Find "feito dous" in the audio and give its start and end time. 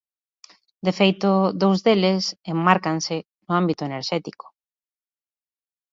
0.99-1.79